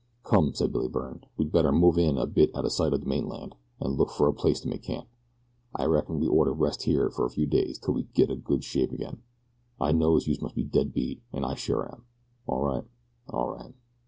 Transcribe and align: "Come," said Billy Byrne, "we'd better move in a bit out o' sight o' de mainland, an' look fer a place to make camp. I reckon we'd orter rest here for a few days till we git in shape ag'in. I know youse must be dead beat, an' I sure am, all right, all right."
"Come," 0.23 0.55
said 0.55 0.71
Billy 0.71 0.87
Byrne, 0.87 1.25
"we'd 1.37 1.51
better 1.51 1.71
move 1.71 1.95
in 1.99 2.17
a 2.17 2.25
bit 2.25 2.49
out 2.55 2.65
o' 2.65 2.69
sight 2.69 2.91
o' 2.91 2.97
de 2.97 3.05
mainland, 3.05 3.53
an' 3.79 3.91
look 3.97 4.09
fer 4.09 4.25
a 4.27 4.33
place 4.33 4.59
to 4.61 4.67
make 4.67 4.81
camp. 4.81 5.07
I 5.75 5.85
reckon 5.85 6.19
we'd 6.19 6.27
orter 6.29 6.53
rest 6.53 6.81
here 6.85 7.11
for 7.11 7.23
a 7.27 7.29
few 7.29 7.45
days 7.45 7.77
till 7.77 7.93
we 7.93 8.05
git 8.15 8.31
in 8.31 8.59
shape 8.61 8.93
ag'in. 8.93 9.21
I 9.79 9.91
know 9.91 10.17
youse 10.17 10.41
must 10.41 10.55
be 10.55 10.63
dead 10.63 10.91
beat, 10.91 11.21
an' 11.31 11.43
I 11.43 11.53
sure 11.53 11.87
am, 11.87 12.05
all 12.47 12.63
right, 12.63 12.83
all 13.29 13.47
right." 13.49 13.75